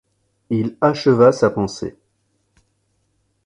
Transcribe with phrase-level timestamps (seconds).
[0.49, 1.95] Il acheva sa pensée.